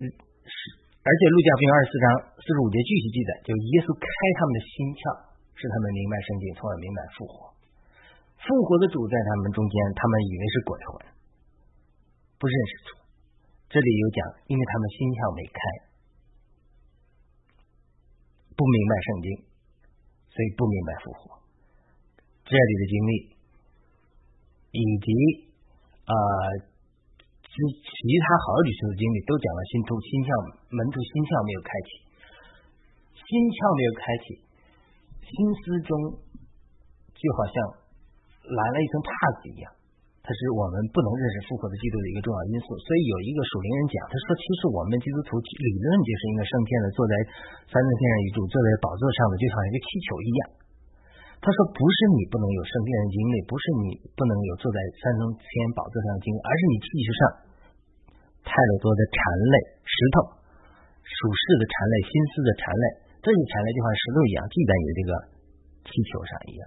[0.00, 0.02] 嗯，
[0.42, 0.58] 是。
[1.06, 2.06] 而且路加福音二十四章
[2.42, 4.06] 四十五节继续记载，就耶稣开
[4.38, 5.02] 他们的心窍。”
[5.56, 7.48] 使他们明白圣经，从而明白复活。
[8.44, 10.88] 复活的主在他们中间，他们以为是鬼魂，
[12.36, 12.90] 不认识主。
[13.72, 15.60] 这这里有讲，因为他们心窍没开，
[18.56, 19.28] 不明白圣经，
[20.32, 21.44] 所以不明白复活。
[22.48, 23.12] 这里的经历，
[24.72, 25.08] 以及
[26.06, 26.14] 啊，
[27.42, 30.30] 其其他好几次的经历，都讲了信徒心窍
[30.70, 31.90] 门徒心窍没有开启，
[33.18, 34.26] 心窍没有开启，
[35.26, 35.90] 心思中
[37.10, 37.54] 就好像
[38.46, 39.10] 来了一层帕
[39.42, 39.66] 子一样。
[40.26, 47.14] 它是我们不能认识复活的基督的一个重要因素，所以有一个属灵人讲，他说，其实我们基督徒理论就是一个圣天的，坐在
[47.70, 50.40] 三圣天上一柱，坐在宝座上的，就像一个气球一样。
[51.42, 55.46] 他说，不是你不能有圣殿的经历，不是你不能有坐在三层天
[55.76, 57.20] 宝座上的经历，而是你气势上
[58.46, 59.18] 太多的缠
[59.50, 60.16] 类石头、
[61.04, 62.84] 属世的缠类、心思的缠类，
[63.20, 65.10] 这些缠类就像石头一样，系在你这个
[65.84, 66.62] 气球上一样。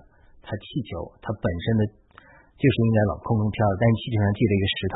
[0.46, 1.82] 它气球它本身的。
[2.60, 4.96] 就是应该往空中飘的，但是气球上系了一个石头，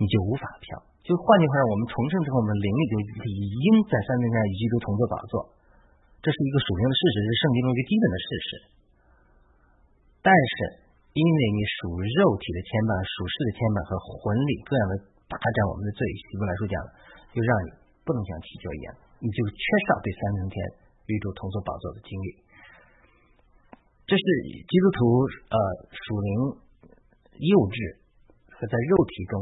[0.00, 0.80] 你就无法飘。
[1.04, 5.60] 就换句话说，我们重生之后，我们灵力就理应在三层上与基督同坐宝座，
[6.24, 8.48] 这是一个属灵的事实，是圣经中一个基本的事实。
[10.20, 10.84] 但是，
[11.16, 14.92] 因为你属肉体的牵绊、属世的牵绊和魂力各样的
[15.26, 16.76] 霸占我们的罪，希伯来说讲，
[17.32, 17.68] 就让你
[18.04, 18.88] 不能像气球一样，
[19.20, 20.54] 你就缺少对三层天
[21.08, 22.28] 与主同坐宝座的经历。
[24.04, 24.24] 这是
[24.64, 24.98] 基督徒
[25.52, 25.56] 呃
[25.90, 26.68] 属灵。
[27.40, 27.76] 幼稚
[28.52, 29.34] 和在肉体中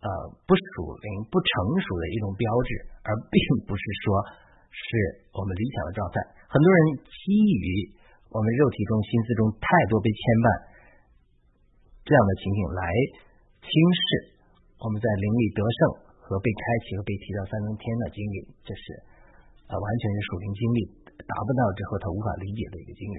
[0.00, 0.08] 呃
[0.48, 2.70] 不属灵、不成熟的一种标志，
[3.04, 3.36] 而并
[3.68, 4.16] 不是说
[4.72, 4.88] 是
[5.36, 6.24] 我们理想的状态。
[6.48, 7.92] 很多人基于
[8.30, 10.46] 我们肉体中、心思中太多被牵绊
[12.06, 12.82] 这样的情形来
[13.58, 14.02] 轻视
[14.78, 15.78] 我们在灵里得胜
[16.22, 18.84] 和被开启和被提到三层天的经历，这是
[19.66, 20.78] 呃完全是属灵经历
[21.26, 23.02] 达不到之后他无法理解的一个经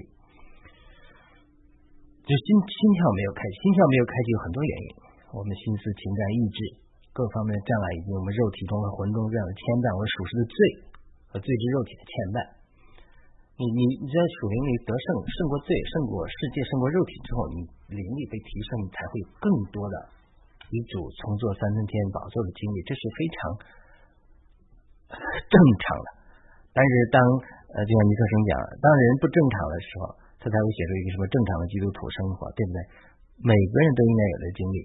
[2.24, 4.88] 就心心跳没有开，心跳没有开启有很多原因，
[5.36, 6.58] 我们心思、情感、意志
[7.12, 10.56] 各方面的障碍，以及我们肉体中和魂中这样的牵绊我们属实的罪
[11.28, 12.61] 和罪之肉体的牵绊。
[13.62, 17.62] 你你你在属灵里得胜，胜过罪，胜过世界，胜过肉体之后，你
[17.94, 19.94] 灵力被提升，你才会更多的
[20.74, 23.38] 与主重做三层天宝座的经历，这是非常
[25.46, 26.08] 正常的。
[26.74, 27.22] 但是当
[27.78, 30.18] 呃，就像尼克生讲，当人不正常的时候。
[30.42, 32.78] 他才会写出一个什么正常的基督徒生活，对不对？
[33.46, 34.78] 每个人都应该有的经历，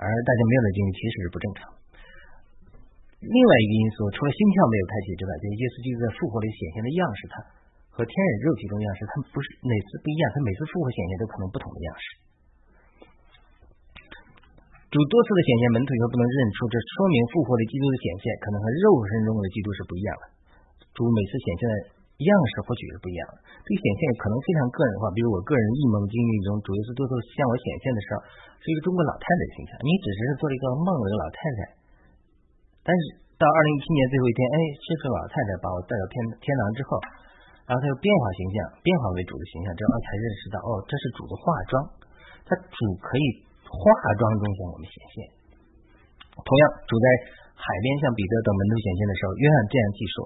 [0.00, 1.68] 而大家没有的经历其实是不正常。
[3.20, 7.34] 另外一个因素，除了心窍没有开启之外，就是耶稣基督在复活里显现的样式，他
[7.96, 12.04] 和天然肉体中样式，它们不是每次不一样，它每次复活显现都可能不同的样式。
[14.92, 20.24] 主多次的显现，门徒又不能认出，这说明复活的基督的显现可能和肉身中的基督是不一样的。
[20.92, 21.96] 主每次显现的。
[22.16, 25.12] 样式或许是不一样的，这个显现可能非常个人化。
[25.12, 28.24] 比如我个人异梦经历中，主耶稣多次向我显现的时候，
[28.56, 29.76] 是一个中国老太太的形象。
[29.84, 31.60] 你只是做了一个梦的一个老太太，
[32.88, 36.96] 但是到二零一七年最后一天，哎，这个老太太把我带到天天堂之后，
[37.66, 41.74] 然后她又变化形象，变化为主的形象，这样才认识到，哦，这是主的化妆，
[42.46, 43.26] 他主可以
[43.66, 43.82] 化
[44.14, 45.16] 妆中向我们显现。
[46.38, 47.06] 同样，主在
[47.58, 50.16] 海边向彼得等门徒显现的时候，约翰这样记述。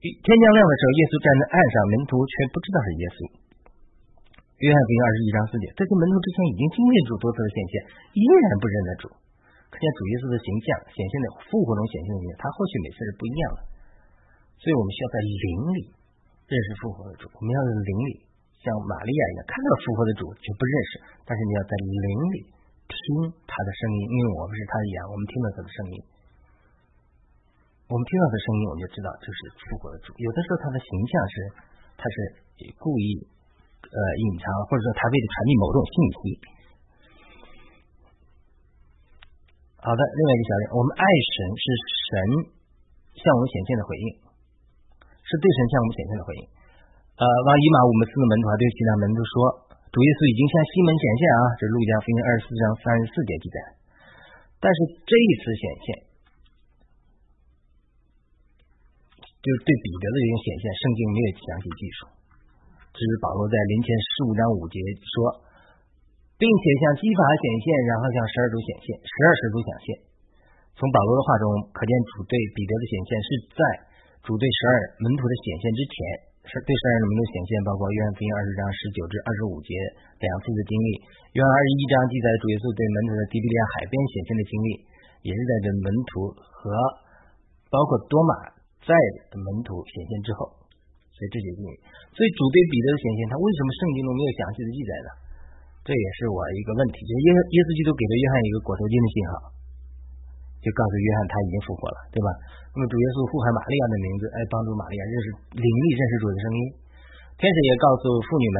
[0.00, 3.18] 天将亮的时候，耶稣站在岸上，门徒却不知道是耶稣。
[4.60, 7.74] 约翰福音二十一章四节，这些门徒之前已经经历主多次的显现，
[8.12, 9.04] 依然不认得主，
[9.72, 13.60] 可见主耶稣的形象显现的复活中显现的他或许每次是不一样的。
[14.60, 15.80] 所以我们需要在灵里
[16.50, 18.26] 认识复活的主，我们要在灵里
[18.58, 22.36] 像玛利亚一样看到复活的主就不认识，但是你要在灵里
[22.90, 22.98] 听
[23.46, 25.96] 他的声音，因为我们是他的羊，我们听到他的声音。
[27.86, 29.38] 我们听到他的声音，我们就知道这是
[29.70, 30.10] 复活的主。
[30.18, 31.34] 有的时候他的形象是，
[31.94, 32.14] 他是
[32.82, 33.06] 故意
[33.86, 36.22] 呃隐藏，或者说他为了传递某种信息。
[39.78, 41.64] 好的，另外一个小点，我们爱神是
[42.10, 42.12] 神
[43.22, 44.06] 向我们显现的回应，
[45.30, 46.42] 是对神向我们显现的回应。
[47.22, 49.34] 呃，往以马五们四个门徒还对其他门徒说，
[49.94, 53.58] 主耶稣已经向西门显现啊，这是路加福音二十四章三十四节记载。
[54.58, 55.88] 但是这一次显现。
[59.40, 62.12] 就是对彼得的这种显现，圣经没有详细记述，
[62.92, 65.40] 只是保罗在林前十五章五节说，
[66.36, 69.88] 并且向基法显现，然后向十二主显现，十二使徒显现。
[70.76, 73.60] 从保罗的话中可见，主对彼得的显现是在
[74.26, 75.94] 主对十二门徒的显现之前，
[76.48, 79.72] 是对十二门徒显现，包括约翰福音二十章十九至二十五节
[80.20, 80.88] 两次的经历，
[81.34, 84.68] 约翰二十一章记载主耶稣对门徒的迪比利亚海边显现的经历，
[85.24, 86.72] 也是在这门徒和
[87.72, 88.56] 包括多马。
[88.80, 88.96] 在
[89.28, 90.56] 的门徒显现之后，
[91.12, 91.76] 所以这些经历，
[92.16, 95.08] 所以主对彼得的显现，他为什么圣经中没有详细的记载呢？
[95.84, 97.04] 这也是我一个问题。
[97.04, 99.32] 就是耶耶稣基督给了约翰一个裹头巾的信号，
[100.60, 102.28] 就告诉约翰他已经复活了，对吧？
[102.70, 106.62] 那么主耶稣呼喊玛利亚的名字，哎，帮助玛利亚认识灵力认识主的声音。
[107.40, 108.58] 天使也告诉妇女们，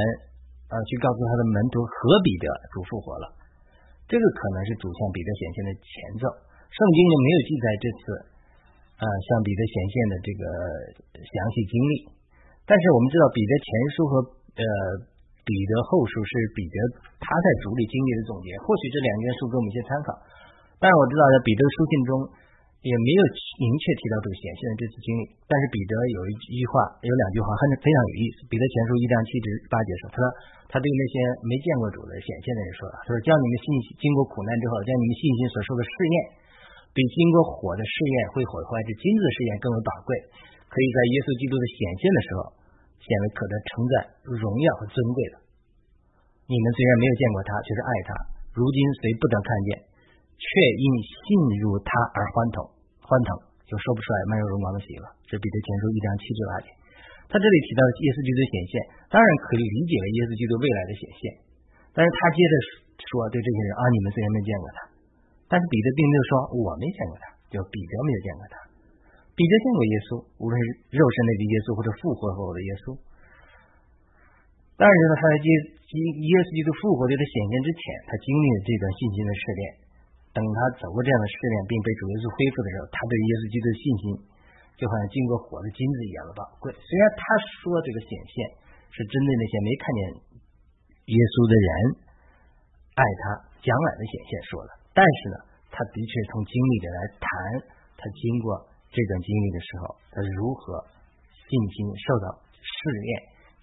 [0.73, 3.29] 呃，去告诉他的门徒和彼得，主复活了。
[4.09, 6.25] 这个可能是主向彼得显现的前奏。
[6.73, 8.03] 圣经里没有记载这次，
[8.99, 10.43] 啊，向彼得显现的这个
[11.15, 11.95] 详细经历。
[12.67, 14.13] 但是我们知道，彼得前书和
[14.59, 14.65] 呃
[15.47, 16.77] 彼得后书是彼得
[17.23, 18.51] 他在主里经历的总结。
[18.67, 20.09] 或许这两件书给我们一些参考。
[20.81, 22.11] 但是我知道，在彼得书信中
[22.81, 23.21] 也没有
[23.61, 25.29] 明确提到这个显现的这次经历。
[25.45, 28.49] 但是彼得有一句话，有两句话很非常有意思。
[28.49, 30.25] 彼得前书一章七至八节说：“他说
[30.73, 31.15] 他对那些
[31.45, 33.65] 没见过主的显现的人说，他说将你们信
[34.01, 36.17] 经过苦难之后，将你们信心所受的试验，
[36.97, 40.17] 比经过火的试验会毁坏这金子的试验更为宝贵，
[40.73, 42.41] 可以在耶稣基督的显现的时候
[43.05, 43.93] 显为可得称赞、
[44.33, 45.45] 荣耀和尊贵的。
[46.49, 48.11] 你们虽然没有见过他，却是爱他。
[48.57, 49.71] 如今虽不得看见。”
[50.41, 50.49] 却
[50.81, 52.65] 因信入他而欢腾，
[53.05, 53.29] 欢腾
[53.69, 55.05] 就说不出来满有荣光的喜乐。
[55.29, 56.69] 这彼得前书一章七至八节，
[57.29, 58.75] 他这里提到耶稣基督的显现，
[59.13, 61.23] 当然可以理解为耶稣基督未来的显现。
[61.93, 62.53] 但是他接着
[63.05, 64.79] 说对这些人啊，你们虽然没见过他，
[65.47, 68.55] 但是彼得并没有说我没见过他，就彼得没有见过他。
[69.37, 70.09] 彼得见过耶稣，
[70.41, 72.97] 无论是肉身内的耶稣或者复活后的耶稣。
[74.81, 75.47] 当然，他在接
[75.85, 79.63] 接耶稣基督复活的显现之前，他经历了这段信心的试炼。
[80.31, 84.05] 等他走过这样的试炼，并被主耶稣恢复的时候，他对耶稣基督的信心
[84.79, 86.71] 就好像经过火的金子一样的宝贵。
[86.71, 87.23] 虽然他
[87.59, 88.35] 说这个显现
[88.95, 90.01] 是针对那些没看见
[91.11, 91.69] 耶稣的人
[92.95, 93.23] 爱他
[93.59, 95.37] 将来的显现说的，但是呢，
[95.75, 97.27] 他的确从经历里来谈
[97.99, 98.55] 他经过
[98.95, 100.79] 这段经历的时候，他是如何
[101.27, 103.11] 信心受到试炼，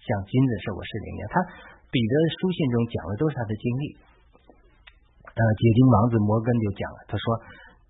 [0.04, 1.24] 像金子受过试炼一样。
[1.32, 1.36] 他
[1.88, 3.84] 彼得书信中讲的都是他的经历。
[5.28, 7.24] 呃，解经王子摩根就讲了，他说，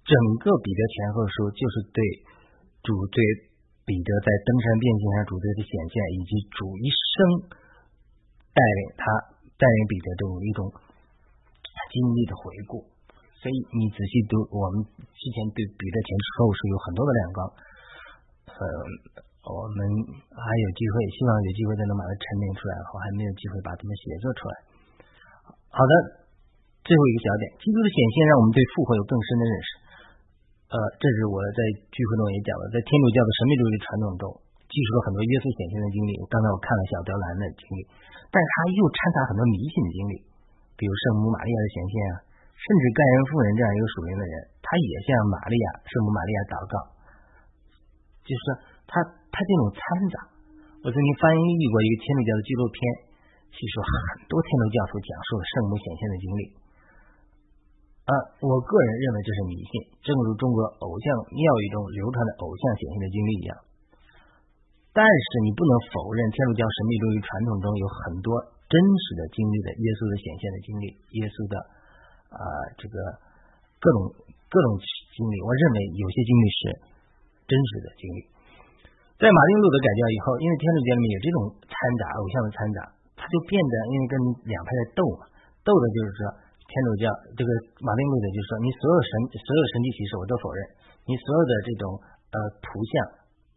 [0.05, 1.99] 整个彼得前后书就是对
[2.85, 3.19] 主对
[3.89, 7.49] 彼得在登山变形上主对的显现，以及主一生
[8.53, 9.05] 带领他
[9.57, 10.61] 带领彼得这种一种
[11.89, 12.85] 经历的回顾。
[13.41, 17.39] 所以你仔细读，我们之前对彼得前后书有很多的亮光。
[18.45, 18.63] 呃，
[19.49, 19.81] 我们
[20.37, 24.55] 还有机会，希望有机会再能把它沉淀出来，我还没有机会把它们写作出来。
[25.73, 26.28] 好的。
[26.89, 29.69] 最后一个小点，基督的显现让我们对复活有更深的认识。
[30.73, 31.61] 呃，这是我在
[31.93, 34.25] 聚会中也讲了，在天主教的神秘主义传统中，
[34.73, 36.17] 记述了很多耶稣显现的经历。
[36.33, 37.85] 刚才我看了小德兰的经历，
[38.33, 40.15] 但是他又掺杂很多迷信的经历，
[40.81, 42.15] 比如圣母玛利亚的显现啊，
[42.57, 44.35] 甚至盖恩夫人这样一个属灵的人，
[44.65, 46.75] 他也向玛利亚圣母玛利亚祷告，
[48.25, 48.45] 就是
[48.89, 50.17] 他他这种掺杂。
[50.85, 52.77] 我曾经翻译过一个天主教的纪录片，
[53.53, 53.93] 叙述很
[54.29, 56.43] 多天主教徒讲述了圣母显现的经历。
[58.09, 63.53] 啊，我个人认为这是迷信，正如中国偶像庙宇中流传的偶像显现的经历一样。
[64.97, 68.33] 但是你不能否认天主教神秘主义传统中有很多
[68.65, 70.85] 真实的经历的耶稣的显现的经历，
[71.21, 71.55] 耶稣的
[72.33, 72.41] 啊
[72.81, 72.97] 这个
[73.77, 74.09] 各种
[74.49, 74.81] 各种
[75.13, 75.37] 经历。
[75.45, 76.61] 我认为有些经历是
[77.45, 78.19] 真实的经历。
[79.21, 82.79] 在马丁路德改教以后，因为天主教里面有这种掺杂偶像的掺杂，
[83.21, 84.15] 他就变得因为跟
[84.49, 85.29] 两派在斗嘛，
[85.61, 86.48] 斗的就是说。
[86.69, 87.51] 天主教这个
[87.81, 89.11] 马丁路德就说：“你所有神
[89.41, 90.61] 所有神迹启示我都否认，
[91.09, 91.85] 你所有的这种
[92.29, 92.93] 呃图像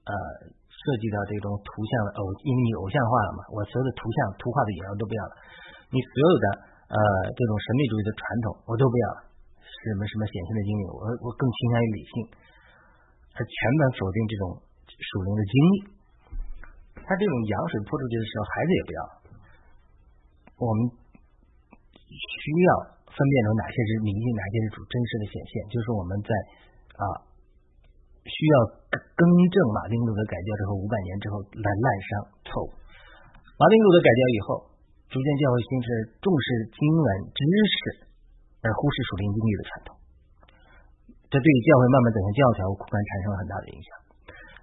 [0.07, 0.14] 呃
[0.72, 5.34] 涉及到这种图像的偶，因为你偶像化了嘛，我所有的图像图画的影像都不要了，
[5.91, 6.45] 你所有的
[6.88, 6.97] 呃
[7.36, 9.28] 这种神秘主义的传统我都不要了，
[9.59, 12.14] 什么什么显现的经历，我我更倾向于理性，
[13.36, 14.43] 他全盘否定这种
[14.88, 15.76] 属灵的经历，
[16.95, 18.99] 他这种羊水泼出去的时候，孩子也不要，
[20.64, 20.80] 我们
[22.07, 22.72] 需要。”
[23.12, 26.32] 分辨出哪些是迷信，哪些是主真实的显现，就是我们在
[26.95, 27.03] 啊
[28.24, 28.55] 需要
[28.95, 32.09] 更正马丁路德改教之后五百年之后来滥觞
[32.47, 32.70] 错误。
[33.59, 34.47] 马丁路德改教以后，
[35.12, 35.88] 逐渐教会形成
[36.24, 37.76] 重视经文知识
[38.64, 39.89] 而忽视属灵经历的传统，
[41.28, 43.89] 这对于教会慢慢走向教条苦干产生了很大的影响。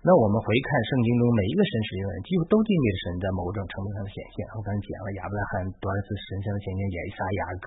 [0.06, 4.46] 那我们回看圣经中每一个神使用的人，几乎都经历了神在某种程度上的显现。
[4.54, 7.66] 我刚才讲了亚伯拉罕多尔斯神像的显现，以撒、雅各。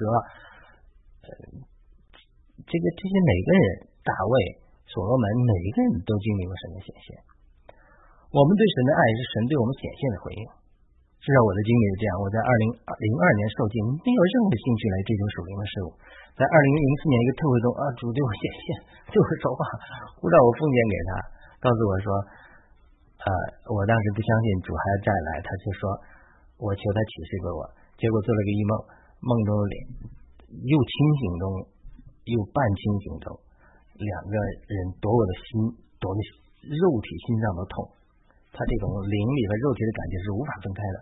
[1.22, 1.30] 呃，
[2.66, 3.64] 这个这些每个人，
[4.02, 4.34] 大卫、
[4.90, 7.08] 所罗门，每一个人都经历过神的显现。
[8.32, 10.44] 我们对神的爱是神对我们显现的回应。
[11.22, 12.12] 至少我的经历是这样。
[12.18, 15.90] 我在二零零二年受尽没有任何兴趣来追求属灵的事物。
[16.34, 18.66] 在二零零四年一个特会中，啊，主对我显现，
[19.14, 19.62] 对我说话，
[20.18, 21.10] 呼召我奉献给他，
[21.62, 22.08] 告诉我说，
[23.22, 23.28] 呃，
[23.70, 25.82] 我当时不相信主还要再来，他就说，
[26.58, 27.62] 我求他启示给我。
[28.02, 28.72] 结果做了个异梦，
[29.22, 29.76] 梦中脸。
[30.52, 31.44] 又清醒中，
[32.28, 33.32] 又半清醒中，
[33.96, 34.36] 两个
[34.68, 35.50] 人夺我的心，
[35.98, 36.20] 夺的
[36.68, 37.88] 肉体心脏都痛。
[38.52, 40.98] 他这种灵力和肉体的感觉是无法分开的。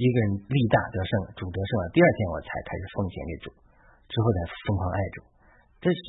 [0.00, 3.46] 一个人力大得胜，主得胜了，第二天我才开始奉献给主，
[4.08, 5.16] 之后才疯狂爱主。
[5.84, 6.02] 这是，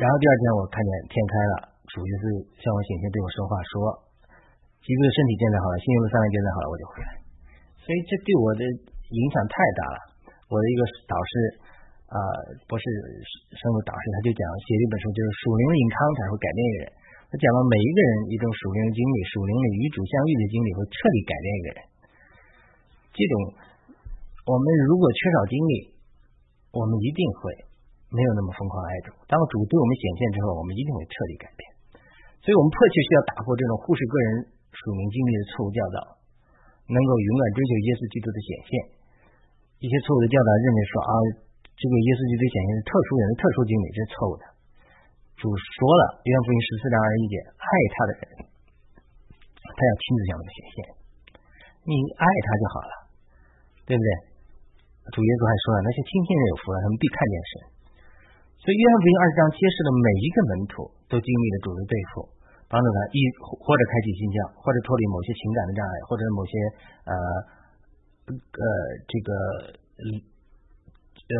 [0.00, 1.54] 然后第二天我看见天开了，
[1.92, 2.24] 主就是
[2.62, 3.74] 向我显现对我说话，说，
[4.80, 7.10] 基督的身体健在好了，信用的三万建造好了，我就回来。
[7.84, 9.98] 所以这对我的影响太大了。
[10.46, 10.80] 我的一个
[11.10, 11.32] 导师
[12.06, 12.16] 啊，
[12.70, 12.84] 博士
[13.50, 16.88] 生物导师，他就讲写了一本书，就是属灵的隐康才会改变一个人。
[17.26, 21.78] 他讲了每一个人一种属灵的经历，属灵的与主相遇的经历会彻底改变一个人。
[23.10, 23.34] 这种
[24.46, 25.72] 我们如果缺少经历，
[26.70, 27.42] 我们一定会
[28.14, 29.10] 没有那么疯狂爱主。
[29.26, 31.60] 当主对我们显现之后，我们一定会彻底改变。
[32.46, 35.98] 所以我们迫切需要打破这种忽视个人属灵经历的错误教导，
[36.86, 38.70] 能够永远追求耶稣基督的显现。
[39.80, 41.12] 一些错误的教导认为说啊，
[41.76, 44.44] 这个耶稣基督显现是特殊人的特殊经历，这是错误的。
[45.36, 48.24] 主说了，约翰福音十四章二十一节，爱他的人，
[49.68, 50.76] 他要亲自向我们显现。
[51.84, 52.92] 你爱他就好了，
[53.84, 54.08] 对不对？
[55.12, 57.52] 主耶稣还说了，那些亲近人有福了，他们必看见神。
[58.58, 62.26] 所以约翰福音二十章揭示了每一个门徒都经历了主的对付，
[62.66, 66.52] 帮助他一或者开启心窍，或者脱离某些情感的障碍，或者某些
[67.06, 67.12] 呃
[68.34, 68.60] 呃
[69.06, 69.30] 这个
[70.02, 71.34] 呃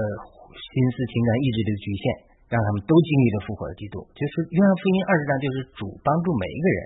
[0.55, 2.05] 心思、情感、意志的局限，
[2.51, 4.03] 让他们都经历了复活的基督。
[4.15, 6.79] 就是约翰福音二十章，就是主帮助每一个人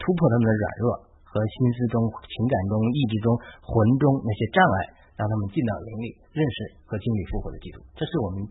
[0.00, 1.10] 突破他们的软弱。
[1.30, 3.30] 和心思中、情感中、意志中、
[3.62, 3.70] 魂
[4.02, 4.76] 中那些障碍，
[5.14, 7.78] 让他们进到灵里，认识和经历复活的基督。
[7.94, 8.42] 这是我们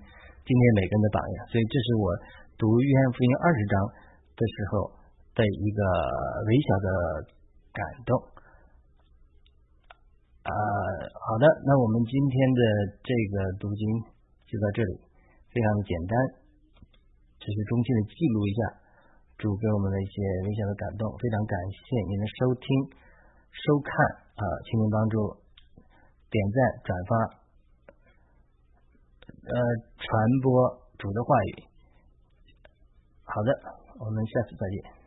[0.47, 1.37] 今天每个人的榜样。
[1.51, 2.07] 所以，这是我
[2.55, 3.73] 读约翰福音二十章
[4.31, 4.95] 的时候
[5.35, 5.79] 的一个
[6.47, 6.87] 微小的
[7.75, 8.15] 感动。
[10.49, 10.53] 啊，
[11.13, 12.61] 好的，那我们今天的
[13.05, 13.81] 这个读经
[14.49, 14.93] 就到这里，
[15.53, 16.13] 非常的简单，
[17.37, 18.61] 只是中心的记录一下。
[19.39, 21.79] 主给我们的一些微小的感动，非常感谢
[22.09, 22.67] 您的收听、
[23.53, 23.93] 收看
[24.35, 25.15] 啊，请您帮助
[26.29, 27.11] 点赞、转发，
[29.47, 29.55] 呃，
[29.95, 30.09] 传
[30.43, 31.63] 播主的话语。
[33.23, 33.49] 好的，
[33.99, 34.98] 我们下次再见。